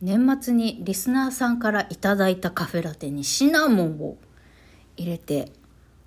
[0.00, 4.16] 年末にリスナーさんからいただいたカフェラテにシナモンを
[4.96, 5.52] 入れて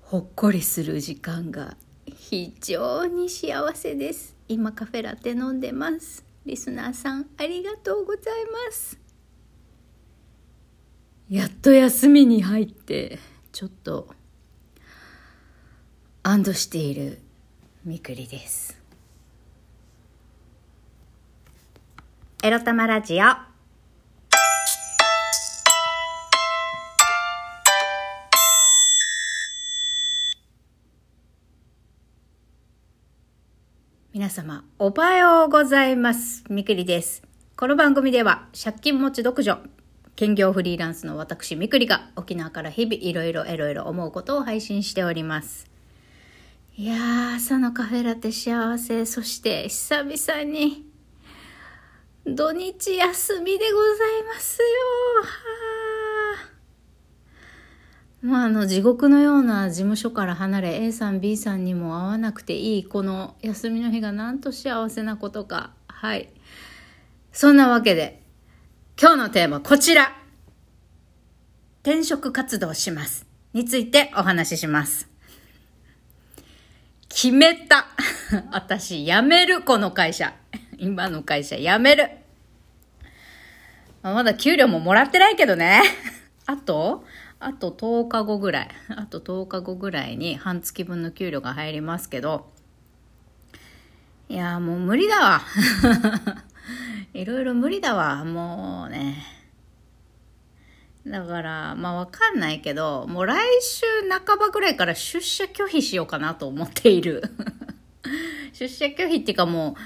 [0.00, 1.76] ほっこりする時間が
[2.06, 4.34] 非常に幸せです。
[4.48, 6.24] 今カフェラテ飲んでます。
[6.46, 8.98] リスナーさんありがとうございます。
[11.28, 13.18] やっと休みに入って
[13.52, 14.08] ちょっと
[16.22, 17.18] 安堵している
[17.84, 18.78] みくりです。
[22.42, 23.53] エロ玉ラジオ。
[34.34, 36.42] 様、おはようございます。
[36.50, 37.22] みくりです。
[37.56, 39.60] この番組では、借金持ち独女、
[40.16, 45.70] 兼業フリーランスの私みくりが、沖縄から日々いろいろいろいろ思うことを配信しております。
[46.76, 50.84] いやー、朝のカフェラテ幸せ、そして久々に、
[52.26, 54.66] 土日休みでございますよ。
[58.24, 65.72] まあ、あの地獄のような事務所から離れ A さん B さんにも会わなくていいこの休みの日がなんと幸せなことか。
[65.88, 66.30] はい。
[67.32, 68.22] そんなわけで
[68.98, 70.16] 今日のテーマこちら。
[71.82, 73.26] 転職活動します。
[73.52, 75.06] についてお話しします。
[77.10, 77.88] 決めた。
[78.52, 79.60] 私辞める。
[79.60, 80.32] この会社。
[80.78, 82.08] 今の会社辞める。
[84.02, 85.82] まだ給料ももらってないけどね。
[86.46, 87.04] あと
[87.44, 92.50] あと10日後ぐらい、 あと10日後ぐらいに半月分の給料が入りますけど、
[94.30, 95.42] いやもう無理だわ。
[97.12, 99.22] いろいろ無理だわ、もうね。
[101.06, 107.22] だから、まあわかんないけど、もう来週半ばぐらいから出社拒否しようかなと思っている。
[108.54, 109.76] 出社拒否っていうかも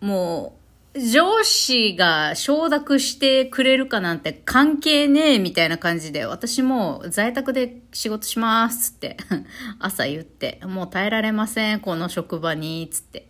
[0.00, 0.59] う、もう、
[0.94, 9.16] 上司が承諾してくれるかなんて関係ねえみたいな感じで、私も在宅で仕事しますって
[9.78, 13.28] 朝言って、もう耐えられません、この職場に、つって。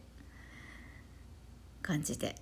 [1.83, 2.37] 感じで。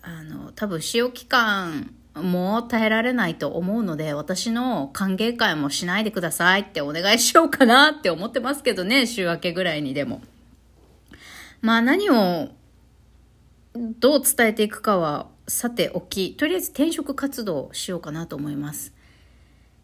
[0.00, 10.22] あの、多分使用期間も耐えられないと思うので、私の歓迎会もしないでくださいってお願いしようかなって思ってますけどね、週明けぐらいにでも。
[11.60, 12.50] まあ何を
[13.98, 18.92] どう伝えていくかはさておき、とりあえず転職活動をしようかなと思います。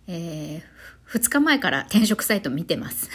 [0.06, 3.09] えー、2日前から転職サイト見てます。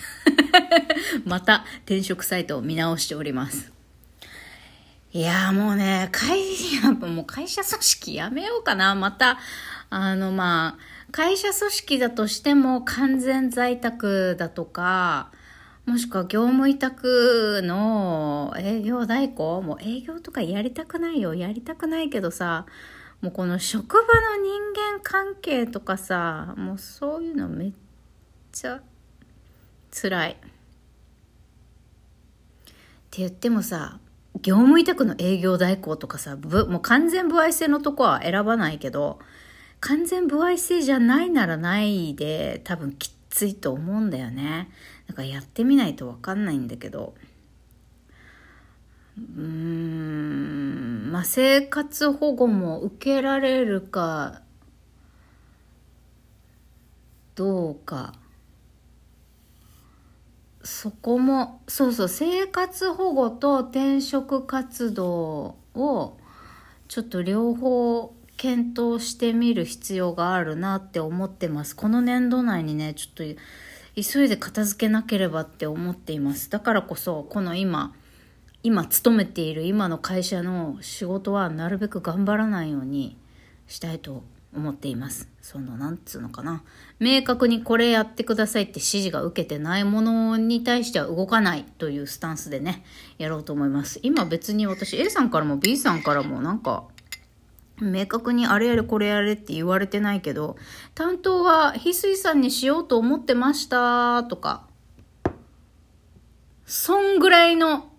[1.25, 3.71] また転職サイトを見直しております。
[5.11, 6.39] いやーもうね、会、
[6.83, 8.95] やっぱもう会社組織やめようかな。
[8.95, 9.39] また、
[9.89, 15.31] あのまあ、会社組織だとしても完全在宅だとか、
[15.89, 21.33] もしくは業務委託の営業代行もう営業とかやりたくないよ。
[21.33, 22.67] やりたくないけどさ、
[23.21, 24.61] もうこの職場の人
[24.95, 27.71] 間関係とかさ、もうそういうのめっ
[28.51, 28.81] ちゃ
[29.91, 30.31] 辛い。
[30.33, 30.35] っ
[33.09, 33.99] て言ってもさ、
[34.43, 39.17] 業務委託の営業代行とかさ、もう完全不愛性のとこは選ばないけど、
[39.79, 44.69] 完全不愛性じゃないならないで多分きっついと思うんだよね。
[45.07, 47.15] だからやってみないとわかんないんだけど。
[49.17, 54.41] うん、まあ、生活保護も受けられるか、
[57.35, 58.13] どうか。
[60.63, 66.17] そこも、そうそう、生活保護と転職活動を、
[66.87, 71.75] ちょっと両方検討してみる必要があるなって思ってます。
[71.75, 73.23] この年度内にね、ちょっと
[74.01, 76.49] 急いで片付けなければって思っています。
[76.49, 77.93] だからこそ、この今、
[78.63, 83.17] 今勤めている今の会社の仕事はなるべく頑張らないように
[83.67, 84.23] したいと
[84.55, 85.27] 思っています。
[85.41, 86.63] その、なんつうのかな。
[86.97, 92.85] 明確にこれやってくださいって指示が受けてないものに対しては動かないというスタンスでね、
[93.17, 93.99] やろうと思います。
[94.01, 96.85] 今別に私 A さんからも B さんからもなんか、
[97.81, 100.57] 明確にあれやれこれやれって言われてないけど、
[100.95, 104.67] 担当は翡翠さんにしようと思ってましたとか、
[106.65, 107.91] そんぐらいの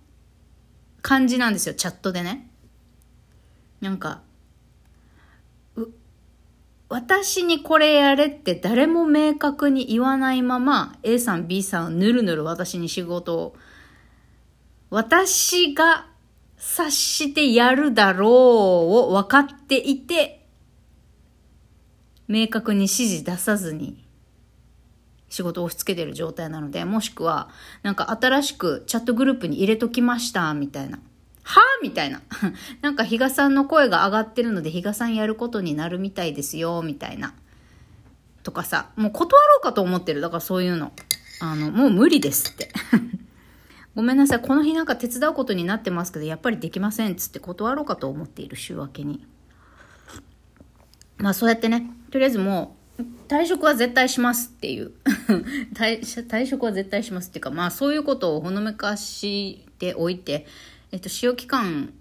[1.03, 2.51] 感じなんですよ、チャットでね。
[3.81, 4.23] なんか、
[6.91, 13.57] 私にこれやれって誰も明確に言わないまま A さん B さんぬるぬる私に仕事を
[14.91, 16.10] 私が
[16.61, 20.47] 察してやるだろうを分かっていて
[22.29, 24.05] 明確に指示出さずに
[25.31, 27.49] 仕事を押し付けてる状態なのでもしくは
[27.83, 31.01] なんか新しくチャットグループに入れときましたみたいな
[31.43, 32.23] はぁみたいな。
[32.81, 37.35] なんか比嘉さんの声が上がってるので比嘉さんやることになるみたいですよ、みたいな。
[38.43, 40.21] とかさ、もう断ろうかと思ってる。
[40.21, 40.93] だからそういうの。
[41.41, 42.71] あの、もう無理ですって。
[43.95, 44.41] ごめんなさい。
[44.41, 47.15] この日なんか手伝うことになってますけど、やっぱりできませんっ。
[47.17, 49.27] つって断ろうかと思っている週明けに。
[51.19, 54.93] まあそうやってね、とりあえずもう、退職は絶対しますっていう
[55.75, 56.01] 退。
[56.27, 60.47] 退職は絶対しますっていうか、まあそういうことをほのめかしておいて、
[60.93, 61.93] えっと、使用期間、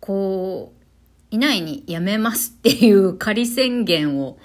[0.00, 0.80] こう、
[1.30, 4.38] 以内に辞めますっていう仮宣言を、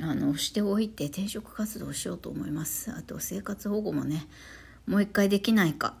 [0.00, 2.90] あの、しておいて転職活動しようと思います。
[2.90, 4.26] あと生活保護もね、
[4.86, 5.94] もう一回できないか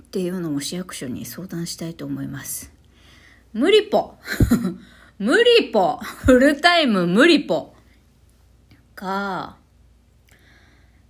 [0.00, 2.72] っていうのも市役所に相談したいと思います。
[3.52, 4.14] 無理ぽ
[5.18, 7.74] 無理ぽフルタイム無理ぽ
[8.94, 9.56] か、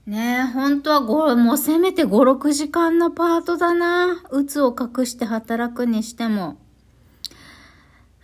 [0.07, 4.25] ねえ、本当はご、もうせめて5、6時間のパートだな。
[4.31, 6.59] 鬱を隠して働くにしても。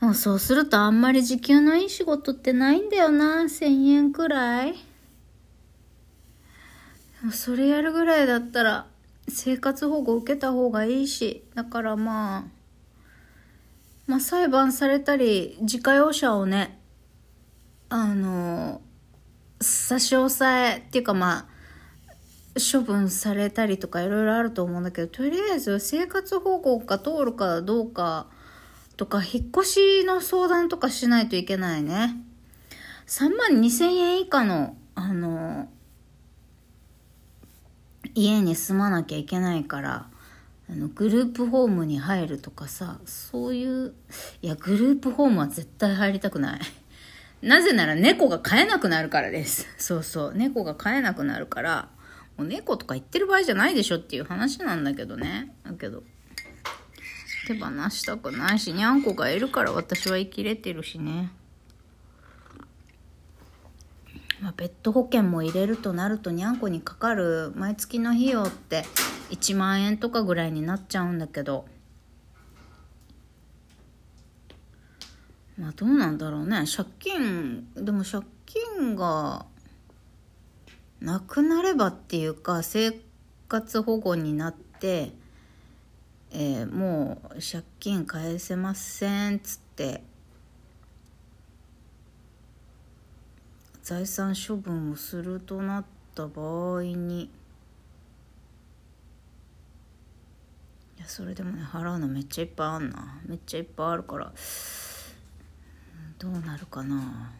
[0.00, 3.42] もうそうするとあんまり時給のいい仕事ってないんだよな。
[3.42, 4.74] 1000円くらい。
[7.32, 8.86] それやるぐらいだったら
[9.28, 11.44] 生活保護受けた方がいいし。
[11.54, 12.44] だからまあ、
[14.06, 16.78] まあ裁判されたり、自家用車をね、
[17.88, 18.80] あの、
[19.60, 21.54] 差し押さえっていうかまあ、
[22.60, 28.26] 処分されたりとかいろいろあると思うんだけど、とりあえず生活保護が通るかどうか
[28.96, 32.14] とか、引っ越しの相談とかしないといけないね。
[33.06, 35.68] 3万2千円以下の、あの、
[38.14, 40.08] 家に住まなきゃいけないから、
[40.70, 43.94] あの、グループホームに入るとかさ、そういう、
[44.40, 46.60] いや、グループホームは絶対入りたくない。
[47.42, 49.66] なぜなら猫が飼えなくなるからです。
[49.76, 50.34] そうそう。
[50.34, 51.88] 猫が飼えなくなるから、
[52.38, 55.54] もう猫とか言ってる場合じゃないでしょっていう話なんだけどね。
[55.64, 56.02] だけど、
[57.46, 61.30] 手放したくないし、にゃんこがいるから私は生きれてるしね。
[64.40, 68.84] まあ、ペット保険も入れるとなるとにゃんこにかかる毎月の費用って
[69.30, 71.66] 1万円とかぐらいになっちゃうんだけど。
[75.58, 76.64] まあどうなんだろうね。
[76.66, 79.46] 借金でも借金が
[81.00, 82.98] なくなればっていうか生
[83.46, 85.12] 活保護になって、
[86.32, 90.02] えー、もう借金返せませんっつって
[93.84, 95.84] 財産処分をするとなっ
[96.16, 97.30] た場合にい
[100.98, 104.32] やそれでもね払うのめっちゃいっぱいあんなめっちゃいっぱいあるから
[106.18, 107.32] どうなるかな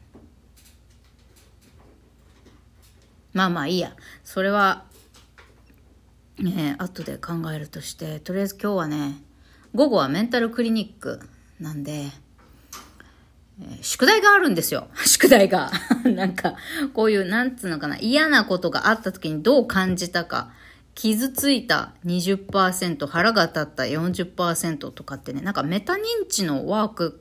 [3.35, 3.95] まあまあいいや。
[4.23, 4.85] それは、
[6.39, 9.17] ね、後で考えるとして、とりあえず今日はね、
[9.75, 11.21] 午後はメンタルクリニック
[11.59, 12.07] なんで、
[13.83, 14.89] 宿題があるんですよ。
[15.07, 15.71] 宿題が。
[16.05, 16.57] なんか、
[16.93, 20.53] こういう、なんつうのかな、嫌なことがあった時にどう感じたか、
[20.95, 27.21] 傷ついた20%、腹が立った40%とかってね、なんかメタ認知のワーク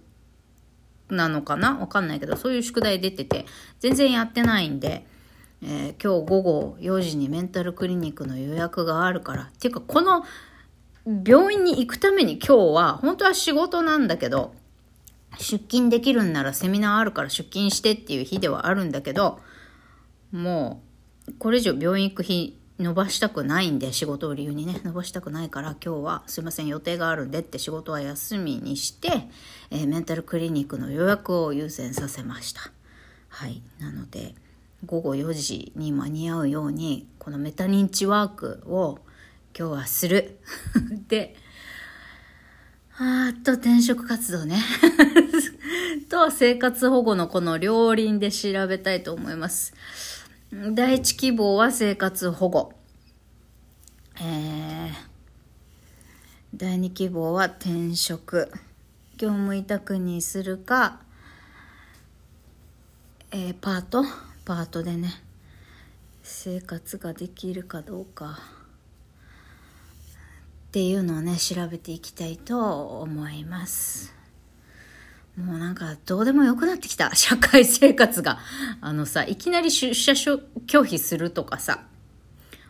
[1.09, 1.77] なのかな？
[1.77, 3.45] わかんないけど、そういう宿題出てて、
[3.79, 5.05] 全然やってないんで、
[5.61, 9.43] えー、今日午後4時にメンタルクリニックの予約があるから。
[9.43, 10.25] っていうか、この
[11.25, 14.55] 病院に行くために今日は、本当は仕事なんだけど、
[15.37, 19.39] 出勤できるんならセミナーあるから出勤してっていう日ではあるんだけど、
[20.31, 20.81] も
[21.27, 29.29] う、これ以上病院行く日伸ばしたくないんで、仕事を理由にね、伸ばしたくないから、今日はすいません、予定があるんでって仕事は休みにして、
[29.69, 32.71] えー、メンタルクリニックの予約を優先させました。
[33.29, 33.61] はい。
[33.79, 34.35] なので、
[34.85, 38.99] 午後4時に間に合うようにこのメタ認知ワークを
[39.57, 40.39] 今日はする
[41.07, 41.35] で
[42.97, 44.61] あと転職活動ね。
[46.09, 49.73] と生活保護のこの両輪で調べたいと思います。
[50.51, 52.73] 第一希望は生活保護。
[54.21, 54.91] えー、
[56.55, 58.51] 第二希望は転職。
[59.17, 60.99] 業務委託にするか、
[63.31, 64.03] えー、パート？
[64.45, 65.23] パートでね。
[66.21, 68.62] 生活ができるかどうか。
[70.73, 74.11] っていうのをね調べていきたいと思います。
[75.37, 77.13] もうなんかどうでもよくなってきた。
[77.15, 78.39] 社会生活が。
[78.81, 81.83] あのさいきなり出社拒否するとかさ。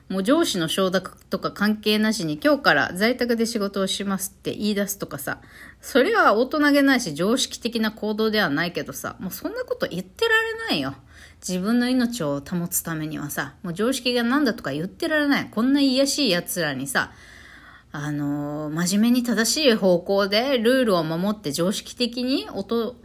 [0.09, 5.39] もう上司の承諾とか関係なしに今日から在宅で仕事をしますって言い出すとかさ、
[5.79, 10.95] それは大人げないし常識的な行動ではないけどさ、もうそんなこと言ってられないよ。
[11.39, 15.47] 自分の命を保つためにはさ、もう常識が何だとか言ってられない。
[15.49, 17.13] こんな癒しい奴らにさ、
[17.95, 22.95] あの、真面目に正しい方向でルールを守って常識的に大人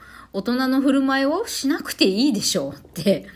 [0.69, 3.27] の振る舞いをしなくていいでしょうって、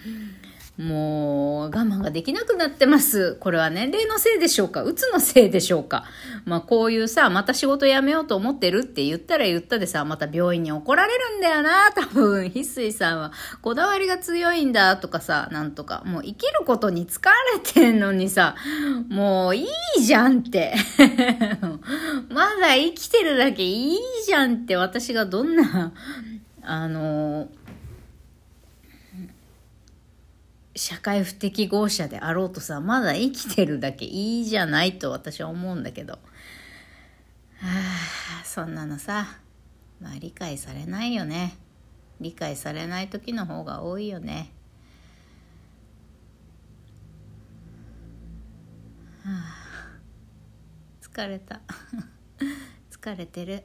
[0.78, 3.36] もう我慢ができなくなってます。
[3.40, 4.82] これは年齢のせいでしょうか？
[4.82, 6.04] うつのせいでしょうか？
[6.46, 12.46] まあこういうさ、また仕事辞めようと思ってるって言ったら言ったでさ、また病院に怒られるんだよな、多分。
[12.46, 16.02] 翡翠さんはこだわりが強いんだとかさ、なんとか。
[16.06, 17.20] もう生きることに疲
[17.54, 18.56] れてんのにさ、
[19.10, 19.66] もうい
[19.98, 20.74] いじゃんって。
[22.30, 25.92] まだ生きてるだけいいじゃんって私がどんな、
[26.64, 27.48] あの
[30.74, 36.14] 社会不適合者であろうとさ、まだ生きてるだけいいじゃないと私は思うんだけど。
[36.14, 36.18] は
[38.40, 39.38] あ、そんなのさ、
[40.00, 41.56] まあ理解されないよね。
[42.20, 44.50] 理解されない時の方が多いよね。
[49.24, 49.98] はあ、
[51.02, 51.60] 疲れた。
[52.90, 53.64] 疲れてる。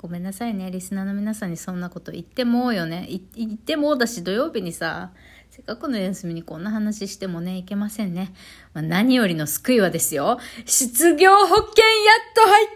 [0.00, 0.70] ごめんなさいね。
[0.70, 3.06] リスナーの皆さんにそんなこと言ってもよね。
[3.36, 5.10] 言ってもだし、土曜日にさ、
[5.50, 8.32] せっかくの休みにこんな話してもね、いけませんね。
[8.72, 10.38] まあ、何よりの救いはですよ。
[10.64, 12.68] 失業保険やっと入っ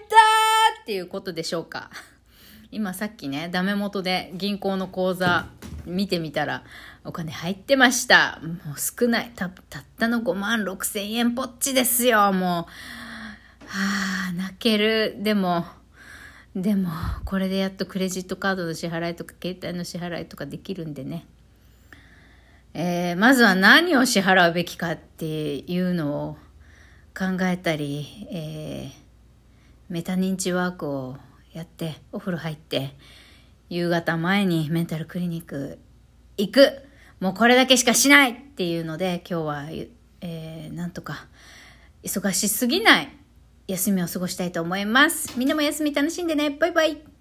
[0.76, 1.88] たっていうことでしょうか。
[2.70, 5.46] 今さっきね、ダメ元で銀行の口座
[5.86, 6.62] 見てみたら、
[7.04, 8.38] お金入ってました。
[8.42, 9.32] もう少ない。
[9.34, 9.52] た、っ
[9.98, 13.66] たの5万6千円ぽっちですよ、もう。
[13.66, 15.16] はあ、泣ける。
[15.20, 15.64] でも、
[16.54, 16.90] でも、
[17.25, 21.26] これでやっとクレジットカードの支払いとか携帯の支払いとかできるんでね。
[22.75, 26.37] えー、まずは何を支払うべきかっていうのを
[27.16, 28.92] 考えたり、えー、
[29.88, 31.16] メタ認知ワークを
[31.52, 32.94] やって、お風呂入って、
[33.68, 35.78] 夕方前にメンタルクリニック
[36.37, 36.84] 行く
[37.20, 39.68] もうこれだけしかしないっていうので、今日は、
[40.20, 41.26] えー、なんとか、
[42.02, 43.08] 忙しすぎない
[43.66, 45.38] 休みを過ごしたいと思います。
[45.38, 46.50] みんなも休み楽しんでね。
[46.50, 47.13] バイバイ。